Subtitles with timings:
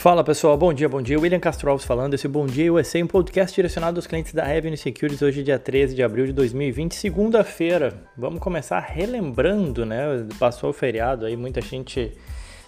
[0.00, 1.20] Fala pessoal, bom dia, bom dia.
[1.20, 2.14] William Castro Alves falando.
[2.14, 5.20] Esse Bom Dia USA, um podcast direcionado aos clientes da Revenue Securities.
[5.20, 7.92] Hoje, dia 13 de abril de 2020, segunda-feira.
[8.16, 10.26] Vamos começar relembrando, né?
[10.38, 12.16] Passou o feriado aí, muita gente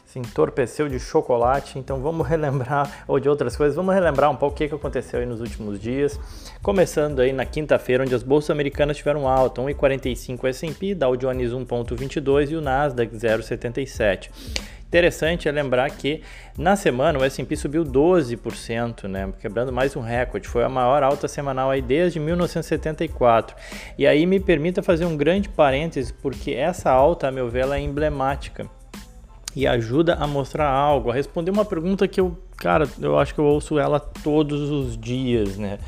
[0.04, 4.54] se entorpeceu de chocolate, então vamos relembrar, ou de outras coisas, vamos relembrar um pouco
[4.54, 6.20] o que aconteceu aí nos últimos dias.
[6.62, 12.50] Começando aí na quinta-feira, onde as bolsas americanas tiveram alta, 1,45 S&P, Dow Jones 1,22
[12.50, 14.28] e o Nasdaq 0,77.
[14.92, 16.20] Interessante é lembrar que
[16.54, 20.46] na semana o S&P subiu 12%, né, quebrando mais um recorde.
[20.46, 23.56] Foi a maior alta semanal aí desde 1974.
[23.96, 27.78] E aí me permita fazer um grande parêntese, porque essa alta, a meu ver, ela
[27.78, 28.68] é emblemática
[29.56, 33.40] e ajuda a mostrar algo, a responder uma pergunta que eu, cara, eu acho que
[33.40, 35.78] eu ouço ela todos os dias, né?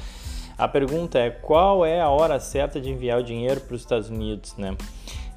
[0.57, 4.09] A pergunta é qual é a hora certa de enviar o dinheiro para os Estados
[4.09, 4.75] Unidos, né?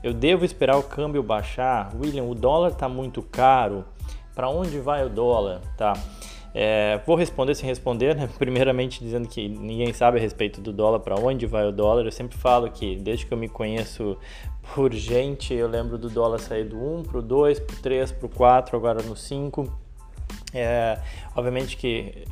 [0.04, 1.92] Eu devo esperar o câmbio baixar?
[1.96, 3.86] William, o dólar está muito caro.
[4.36, 5.62] Para onde vai o dólar?
[5.76, 5.94] Tá.
[6.54, 8.30] É, vou responder sem responder, né?
[8.38, 12.06] primeiramente dizendo que ninguém sabe a respeito do dólar, para onde vai o dólar.
[12.06, 14.18] Eu sempre falo que desde que eu me conheço
[14.74, 18.12] por gente, eu lembro do dólar sair do 1 para o 2, para o 3,
[18.12, 19.87] para o 4, agora no 5.
[20.54, 20.98] É,
[21.36, 22.24] obviamente que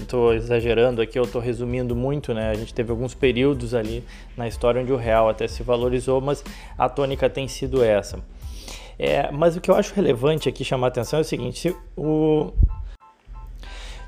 [0.00, 2.50] estou exagerando aqui, eu estou resumindo muito, né?
[2.50, 4.04] A gente teve alguns períodos ali
[4.36, 6.44] na história onde o real até se valorizou, mas
[6.78, 8.18] a tônica tem sido essa.
[8.98, 12.52] É, mas o que eu acho relevante aqui chamar atenção é o seguinte: se o,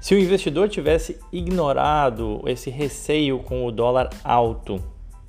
[0.00, 4.82] se o investidor tivesse ignorado esse receio com o dólar alto,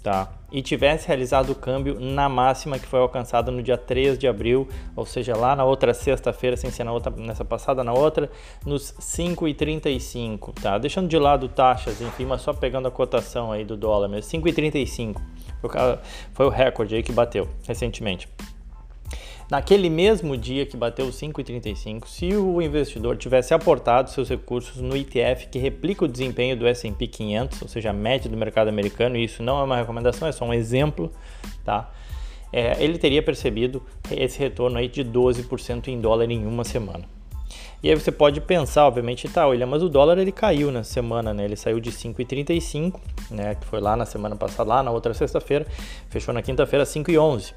[0.03, 0.31] tá?
[0.53, 4.67] E tivesse realizado o câmbio na máxima que foi alcançada no dia 3 de abril,
[4.95, 8.29] ou seja, lá na outra sexta-feira, sem ser na outra, nessa passada, na outra,
[8.63, 10.77] nos 5,35, tá?
[10.77, 15.19] Deixando de lado taxas, enfim, mas só pegando a cotação aí do dólar mesmo, 5,35
[16.33, 18.29] foi o recorde aí que bateu recentemente.
[19.49, 25.47] Naquele mesmo dia que bateu 5,35, se o investidor tivesse aportado seus recursos no ETF
[25.47, 29.25] que replica o desempenho do S&P 500, ou seja, a média do mercado americano, e
[29.25, 31.11] isso não é uma recomendação, é só um exemplo,
[31.65, 31.91] tá?
[32.51, 37.05] É, ele teria percebido esse retorno aí de 12% em dólar em uma semana.
[37.81, 41.33] E aí você pode pensar, obviamente, tá, William, mas o dólar ele caiu na semana,
[41.33, 41.43] né?
[41.43, 42.97] Ele saiu de 5,35,
[43.29, 43.55] né?
[43.55, 45.67] Que foi lá na semana passada, lá na outra sexta-feira,
[46.09, 47.53] fechou na quinta-feira 5,11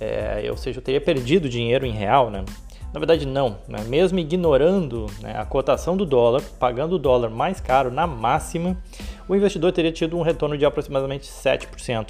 [0.00, 2.44] é, ou seja, eu teria perdido dinheiro em real, né?
[2.92, 3.58] Na verdade, não.
[3.68, 3.84] Né?
[3.86, 8.76] Mesmo ignorando né, a cotação do dólar, pagando o dólar mais caro na máxima,
[9.28, 12.08] o investidor teria tido um retorno de aproximadamente 7%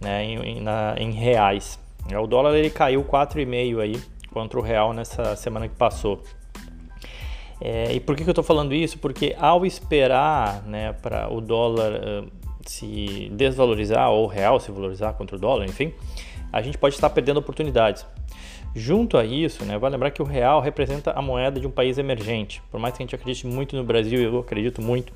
[0.00, 1.78] né, em, na, em reais.
[2.20, 4.02] O dólar ele caiu 4,5% aí
[4.32, 6.20] contra o real nessa semana que passou.
[7.60, 8.98] É, e por que, que eu estou falando isso?
[8.98, 12.28] Porque ao esperar né, para o dólar uh,
[12.66, 15.94] se desvalorizar ou o real se valorizar contra o dólar, enfim,
[16.52, 18.06] a gente pode estar perdendo oportunidades.
[18.74, 21.98] Junto a isso, né, vale lembrar que o real representa a moeda de um país
[21.98, 22.62] emergente.
[22.70, 25.12] Por mais que a gente acredite muito no Brasil, eu acredito muito,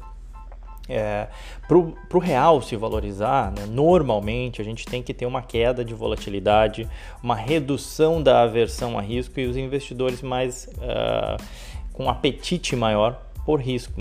[0.88, 1.26] é,
[1.66, 5.92] para o real se valorizar, né, normalmente a gente tem que ter uma queda de
[5.92, 6.88] volatilidade,
[7.22, 11.42] uma redução da aversão a risco e os investidores mais uh,
[11.92, 14.00] com apetite maior por risco.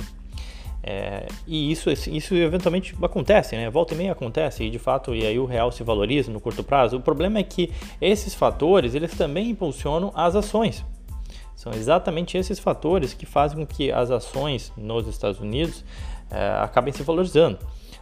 [0.88, 3.68] É, e isso, isso eventualmente acontece, né?
[3.72, 6.64] Volta e meia acontece e de fato e aí o real se valoriza no curto
[6.64, 6.98] prazo.
[6.98, 10.86] O problema é que esses fatores eles também impulsionam as ações.
[11.56, 15.84] São exatamente esses fatores que fazem com que as ações nos Estados Unidos
[16.30, 17.58] é, acabem se valorizando.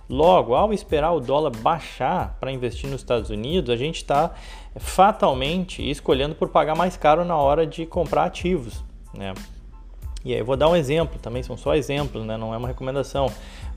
[0.09, 4.31] Logo, ao esperar o dólar baixar para investir nos Estados Unidos, a gente está
[4.75, 8.83] fatalmente escolhendo por pagar mais caro na hora de comprar ativos.
[9.13, 9.33] Né?
[10.25, 12.37] E aí eu vou dar um exemplo, também são só exemplos, né?
[12.37, 13.29] não é uma recomendação.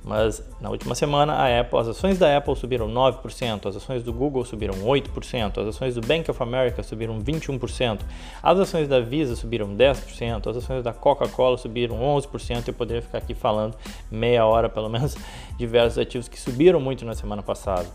[0.05, 4.13] Mas na última semana a Apple, as ações da Apple subiram 9%, as ações do
[4.13, 8.03] Google subiram 8%, as ações do Bank of America subiram 21%,
[8.41, 12.69] as ações da Visa subiram 10%, as ações da Coca-Cola subiram 11%.
[12.69, 13.77] Eu poderia ficar aqui falando
[14.09, 15.17] meia hora pelo menos
[15.59, 17.89] diversos ativos que subiram muito na semana passada.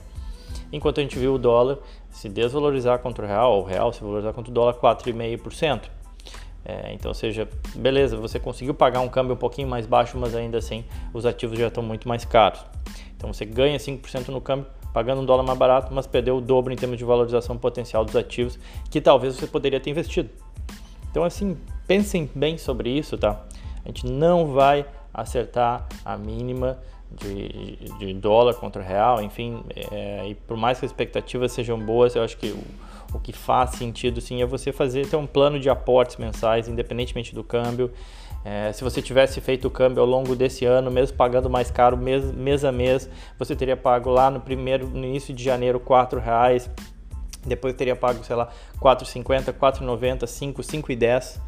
[0.73, 1.78] Enquanto a gente viu o dólar
[2.09, 6.00] se desvalorizar contra o real, ou o real se valorizar contra o dólar 4,5%.
[6.63, 10.58] É, então, seja, beleza, você conseguiu pagar um câmbio um pouquinho mais baixo, mas ainda
[10.58, 12.63] assim os ativos já estão muito mais caros.
[13.17, 16.73] Então, você ganha 5% no câmbio pagando um dólar mais barato, mas perdeu o dobro
[16.73, 18.59] em termos de valorização potencial dos ativos
[18.90, 20.29] que talvez você poderia ter investido.
[21.09, 23.43] Então, assim, pensem bem sobre isso, tá?
[23.84, 26.78] A gente não vai acertar a mínima
[27.11, 32.16] de, de dólar contra real, enfim, é, e por mais que as expectativas sejam boas,
[32.16, 32.63] eu acho que o,
[33.13, 37.34] o que faz sentido sim é você fazer ter um plano de aportes mensais, independentemente
[37.35, 37.91] do câmbio.
[38.43, 41.96] É, se você tivesse feito o câmbio ao longo desse ano, mesmo pagando mais caro
[41.96, 46.19] mês, mês a mês, você teria pago lá no primeiro, no início de janeiro, quatro
[46.19, 46.69] reais.
[47.46, 48.49] Depois teria pago, sei lá,
[48.79, 51.40] 4,50, 4,90, 5, 5,10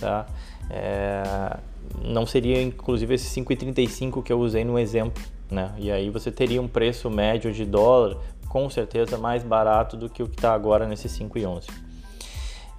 [0.00, 0.26] tá?
[0.70, 1.56] É,
[2.04, 5.72] não seria inclusive esse 5,35 que eu usei no exemplo, né?
[5.78, 8.16] E aí você teria um preço médio de dólar
[8.56, 11.68] com certeza mais barato do que o que está agora nesse 5,11.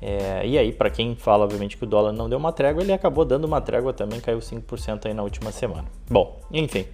[0.01, 2.91] É, e aí, para quem fala, obviamente, que o dólar não deu uma trégua, ele
[2.91, 5.85] acabou dando uma trégua também, caiu 5% aí na última semana.
[6.09, 6.87] Bom, enfim,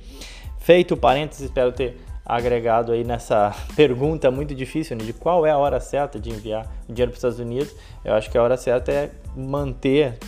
[0.57, 5.51] feito o parênteses, espero ter agregado aí nessa pergunta muito difícil né, de qual é
[5.51, 7.73] a hora certa de enviar o dinheiro para os Estados Unidos.
[8.03, 10.19] Eu acho que a hora certa é manter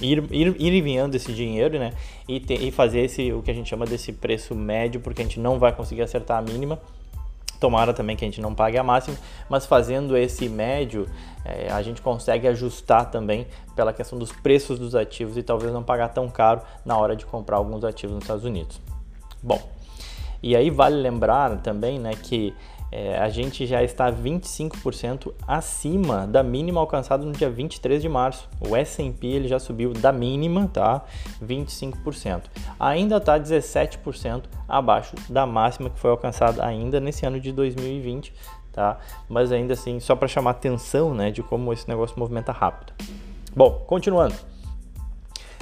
[0.00, 1.92] ir, ir, ir enviando esse dinheiro, né?
[2.28, 5.40] E, e fazer esse, o que a gente chama desse preço médio, porque a gente
[5.40, 6.78] não vai conseguir acertar a mínima.
[7.58, 9.16] Tomara também que a gente não pague a máxima,
[9.48, 11.08] mas fazendo esse médio,
[11.44, 15.82] é, a gente consegue ajustar também pela questão dos preços dos ativos e talvez não
[15.82, 18.80] pagar tão caro na hora de comprar alguns ativos nos Estados Unidos.
[19.42, 19.60] Bom,
[20.42, 22.54] e aí vale lembrar também né, que
[22.90, 28.48] é, a gente já está 25% acima da mínima alcançada no dia 23 de março.
[28.60, 31.02] O S&P ele já subiu da mínima, tá?
[31.44, 32.42] 25%.
[32.78, 38.32] Ainda está 17% abaixo da máxima que foi alcançada ainda nesse ano de 2020,
[38.72, 38.98] tá?
[39.28, 42.92] Mas ainda assim, só para chamar atenção, né, de como esse negócio movimenta rápido.
[43.54, 44.34] Bom, continuando.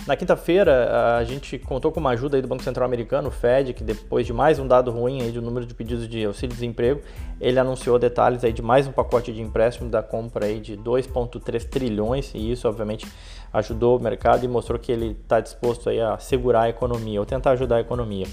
[0.07, 3.73] Na quinta-feira, a gente contou com uma ajuda aí do Banco Central Americano, o Fed,
[3.73, 7.01] que depois de mais um dado ruim aí do número de pedidos de auxílio-desemprego,
[7.41, 11.67] ele anunciou detalhes aí de mais um pacote de empréstimo da compra aí de 2,3
[11.67, 13.07] trilhões e isso, obviamente,
[13.51, 17.25] ajudou o mercado e mostrou que ele está disposto aí a segurar a economia ou
[17.25, 18.27] tentar ajudar a economia.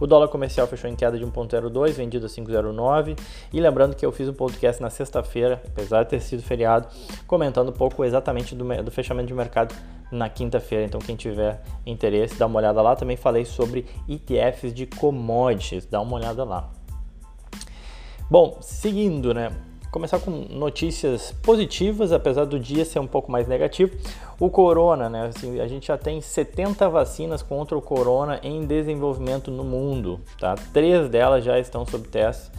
[0.00, 3.18] O dólar comercial fechou em queda de 1,02, vendido a 5,09.
[3.52, 6.88] E lembrando que eu fiz um podcast na sexta-feira, apesar de ter sido feriado,
[7.26, 9.74] comentando um pouco exatamente do, do fechamento de mercado
[10.10, 10.84] na quinta-feira.
[10.84, 12.96] Então, quem tiver interesse, dá uma olhada lá.
[12.96, 16.70] Também falei sobre ETFs de commodities, dá uma olhada lá.
[18.28, 19.52] Bom, seguindo, né?
[19.90, 23.96] Começar com notícias positivas, apesar do dia ser um pouco mais negativo.
[24.38, 25.26] O corona, né?
[25.26, 30.54] Assim, a gente já tem 70 vacinas contra o corona em desenvolvimento no mundo, tá?
[30.72, 32.50] Três delas já estão sob teste,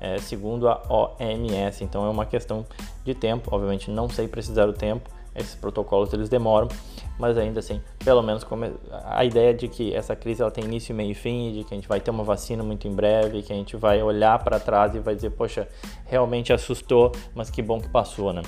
[0.00, 1.82] é, segundo a OMS.
[1.84, 2.64] Então é uma questão
[3.04, 3.50] de tempo.
[3.52, 6.68] Obviamente não sei precisar o tempo, esses protocolos eles demoram,
[7.18, 8.46] mas ainda assim, pelo menos
[9.04, 11.76] a ideia de que essa crise ela tem início, meio e fim, de que a
[11.76, 14.94] gente vai ter uma vacina muito em breve, que a gente vai olhar para trás
[14.94, 15.68] e vai dizer, poxa,
[16.06, 18.42] realmente assustou, mas que bom que passou, né?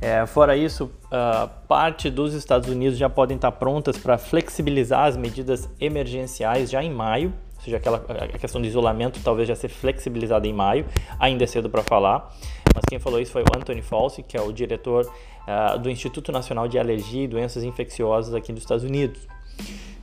[0.00, 5.16] É, fora isso, uh, parte dos Estados Unidos já podem estar prontas para flexibilizar as
[5.16, 9.68] medidas emergenciais já em maio, ou seja, aquela, a questão do isolamento talvez já ser
[9.68, 10.84] flexibilizada em maio,
[11.18, 12.30] ainda é cedo para falar,
[12.74, 15.10] mas quem falou isso foi o Anthony Fauci, que é o diretor
[15.46, 19.26] uh, do Instituto Nacional de Alergia e Doenças Infecciosas aqui dos Estados Unidos.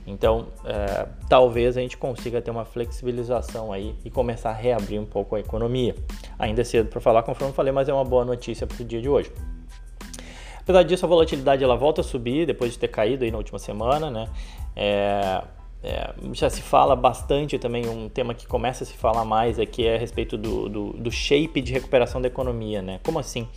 [0.06, 5.06] Então, uh, talvez a gente consiga ter uma flexibilização aí e começar a reabrir um
[5.06, 5.94] pouco a economia.
[6.38, 9.00] Ainda é cedo para falar, conforme falei, mas é uma boa notícia para o dia
[9.00, 9.30] de hoje.
[10.58, 13.58] Apesar disso, a volatilidade ela volta a subir depois de ter caído aí na última
[13.58, 14.28] semana, né?
[14.76, 15.42] É,
[15.82, 19.84] é, já se fala bastante também, um tema que começa a se falar mais aqui
[19.84, 23.00] é a respeito do, do, do shape de recuperação da economia, né?
[23.02, 23.48] Como assim?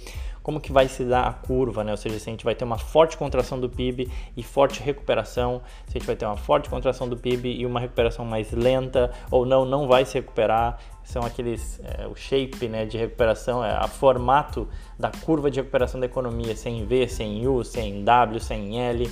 [0.46, 1.90] Como que vai se dar a curva, né?
[1.90, 5.60] Ou seja, se a gente vai ter uma forte contração do PIB e forte recuperação,
[5.88, 9.12] se a gente vai ter uma forte contração do PIB e uma recuperação mais lenta,
[9.32, 10.78] ou não, não vai se recuperar.
[11.04, 14.68] São aqueles, é, o shape né, de recuperação, é o formato
[15.00, 19.10] da curva de recuperação da economia, sem V, sem U, sem W, sem L.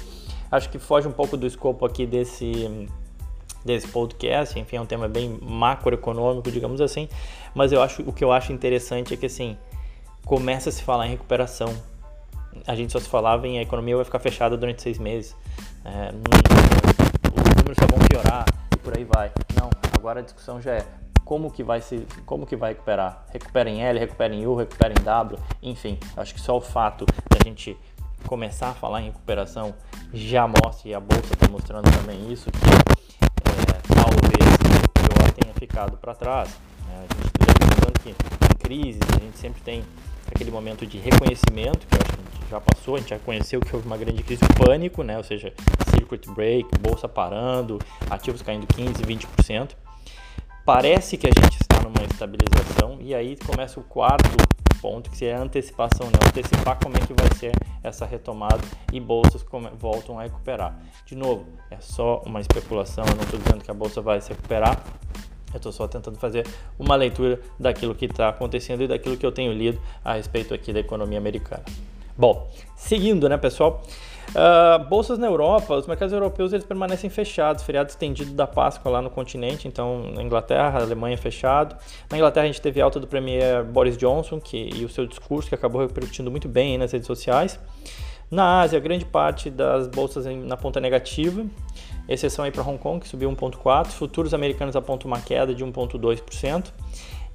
[0.51, 2.87] Acho que foge um pouco do escopo aqui desse
[3.65, 7.07] desse podcast, enfim, é um tema bem macroeconômico, digamos assim,
[7.55, 9.57] mas eu acho o que eu acho interessante é que assim,
[10.25, 11.73] começa a se falar em recuperação.
[12.67, 15.35] A gente só se falava em a economia vai ficar fechada durante seis meses,
[15.83, 16.09] é,
[17.33, 19.31] os números só vão piorar e por aí vai.
[19.59, 20.85] Não, agora a discussão já é
[21.25, 23.25] como que vai se, como que vai recuperar?
[23.31, 25.97] Recupera em L, recupera em U, recupera em W, enfim.
[26.17, 27.77] Acho que só o fato da gente
[28.27, 29.73] começar a falar em recuperação
[30.13, 35.53] já mostra e a bolsa está mostrando também isso que é, talvez o pior tenha
[35.55, 36.49] ficado para trás.
[36.87, 37.07] Né?
[37.09, 39.83] A gente lembrando que crises a gente sempre tem
[40.33, 43.19] aquele momento de reconhecimento, que eu acho que a gente já passou, a gente já
[43.19, 45.17] conheceu que houve uma grande crise de pânico, né?
[45.17, 45.53] ou seja,
[45.89, 47.79] circuit break, bolsa parando,
[48.09, 49.71] ativos caindo 15%, 20%.
[50.65, 54.29] Parece que a gente está numa estabilização e aí começa o quarto
[54.81, 56.19] ponto, que é a antecipação, né?
[56.27, 58.59] antecipar como é que vai ser essa retomada
[58.91, 59.45] e bolsas
[59.77, 60.77] voltam a recuperar.
[61.05, 64.29] De novo, é só uma especulação, eu não estou dizendo que a bolsa vai se
[64.29, 64.83] recuperar,
[65.53, 66.45] eu estou só tentando fazer
[66.77, 70.73] uma leitura daquilo que está acontecendo e daquilo que eu tenho lido a respeito aqui
[70.73, 71.63] da economia americana.
[72.17, 73.81] Bom, seguindo, né, pessoal?
[74.29, 79.01] Uh, bolsas na Europa, os mercados europeus eles permanecem fechados, feriado estendido da Páscoa lá
[79.01, 81.75] no continente, então na Inglaterra, Alemanha fechado.
[82.09, 85.49] Na Inglaterra a gente teve alta do premier Boris Johnson que, e o seu discurso
[85.49, 87.59] que acabou repercutindo muito bem nas redes sociais.
[88.31, 91.45] Na Ásia, grande parte das bolsas na ponta negativa,
[92.07, 96.71] exceção aí para Hong Kong, que subiu 1,4%, futuros americanos apontam uma queda de 1,2%,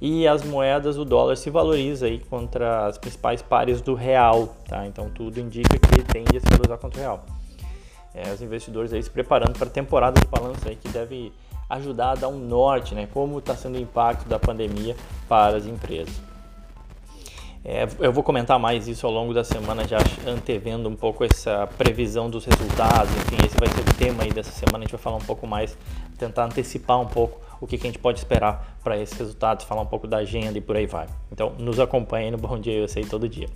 [0.01, 4.85] e as moedas, o dólar se valoriza aí contra as principais pares do real, tá?
[4.87, 7.25] Então tudo indica que tende a se valorizar contra o real.
[8.13, 11.33] É, os investidores aí se preparando para a temporada de balanço aí que deve
[11.69, 13.07] ajudar a dar um norte, né?
[13.13, 14.95] Como está sendo o impacto da pandemia
[15.27, 16.28] para as empresas.
[17.63, 21.67] É, eu vou comentar mais isso ao longo da semana, já antevendo um pouco essa
[21.77, 23.11] previsão dos resultados.
[23.11, 24.79] Enfim, esse vai ser o tema aí dessa semana.
[24.79, 25.77] A gente vai falar um pouco mais,
[26.17, 29.81] tentar antecipar um pouco o que, que a gente pode esperar para esses resultados, falar
[29.81, 31.07] um pouco da agenda e por aí vai.
[31.31, 33.47] Então, nos acompanhe no Bom Dia Eu Sei todo dia.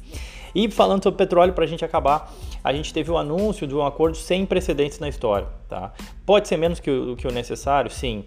[0.56, 2.32] E falando sobre petróleo, para a gente acabar,
[2.64, 5.48] a gente teve o um anúncio de um acordo sem precedentes na história.
[5.68, 5.92] Tá?
[6.26, 8.26] Pode ser menos que o, que o necessário, sim,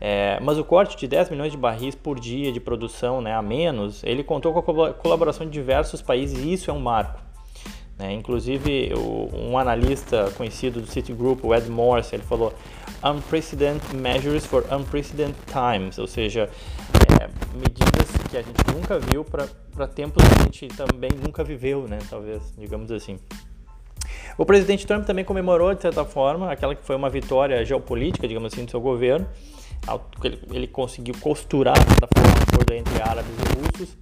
[0.00, 3.42] é, mas o corte de 10 milhões de barris por dia de produção né, a
[3.42, 7.25] menos, ele contou com a colaboração de diversos países e isso é um marco.
[7.98, 8.12] Né?
[8.12, 8.92] Inclusive,
[9.32, 12.52] um analista conhecido do Citigroup, o Ed Morse, ele falou
[13.02, 16.50] unprecedented measures for unprecedented times, ou seja,
[17.20, 21.88] é, medidas que a gente nunca viu para tempos que a gente também nunca viveu,
[21.88, 21.98] né?
[22.08, 23.18] talvez, digamos assim.
[24.36, 28.52] O presidente Trump também comemorou, de certa forma, aquela que foi uma vitória geopolítica, digamos
[28.52, 29.26] assim, do seu governo.
[30.22, 33.96] Ele, ele conseguiu costurar, de certa forma, um acordo entre árabes e russos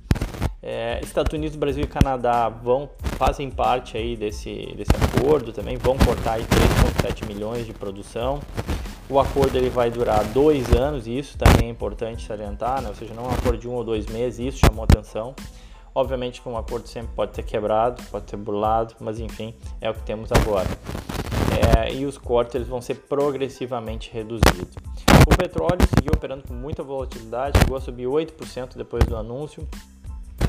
[0.66, 5.96] é, Estados Unidos, Brasil e Canadá vão fazem parte aí desse, desse acordo também, vão
[5.98, 8.40] cortar 3,7 milhões de produção.
[9.08, 12.88] O acordo ele vai durar dois anos e isso também é importante salientar, né?
[12.88, 15.34] ou seja, não é um acordo de um ou dois meses, isso chamou atenção.
[15.94, 19.94] Obviamente que um acordo sempre pode ser quebrado, pode ser burlado, mas enfim, é o
[19.94, 20.68] que temos agora.
[21.86, 24.74] É, e os cortes eles vão ser progressivamente reduzidos.
[25.26, 29.66] O petróleo seguiu operando com muita volatilidade, chegou a subir 8% depois do anúncio,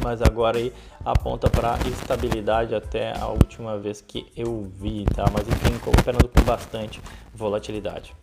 [0.06, 0.72] mas agora aí
[1.04, 5.26] aponta para estabilidade até a última vez que eu vi, tá?
[5.34, 7.02] Mas enfim, operando com bastante
[7.34, 8.14] volatilidade.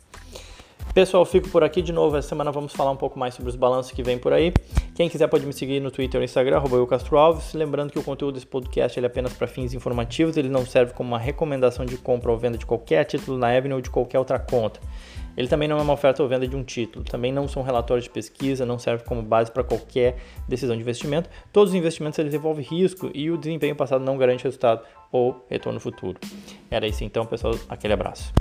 [0.95, 2.17] Pessoal, fico por aqui de novo.
[2.17, 4.53] Essa semana vamos falar um pouco mais sobre os balanços que vem por aí.
[4.95, 7.53] Quem quiser pode me seguir no Twitter ou Instagram, arroba Castro Alves.
[7.53, 11.09] Lembrando que o conteúdo desse podcast é apenas para fins informativos, ele não serve como
[11.09, 14.39] uma recomendação de compra ou venda de qualquer título na Avenue ou de qualquer outra
[14.39, 14.79] conta.
[15.37, 18.05] Ele também não é uma oferta ou venda de um título, também não são relatórios
[18.05, 20.17] de pesquisa, não serve como base para qualquer
[20.49, 21.29] decisão de investimento.
[21.53, 25.81] Todos os investimentos eles envolvem risco e o desempenho passado não garante resultado ou retorno
[25.81, 26.19] futuro.
[26.71, 27.55] Era isso então, pessoal.
[27.69, 28.33] Aquele abraço.